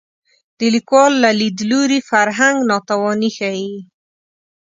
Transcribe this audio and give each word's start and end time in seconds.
د 0.59 0.61
لیکوال 0.75 1.13
له 1.23 1.31
لید 1.39 1.57
لوري 1.69 1.99
فرهنګ 2.09 2.57
ناتواني 2.71 3.29
ښيي 3.37 3.73